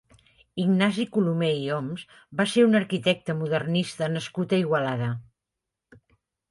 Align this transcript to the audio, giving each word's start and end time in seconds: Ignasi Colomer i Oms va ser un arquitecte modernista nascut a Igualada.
Ignasi 0.61 1.03
Colomer 1.17 1.49
i 1.57 1.67
Oms 1.75 2.05
va 2.41 2.47
ser 2.55 2.65
un 2.71 2.81
arquitecte 2.81 3.39
modernista 3.43 4.13
nascut 4.19 4.57
a 4.59 4.61
Igualada. 4.67 5.13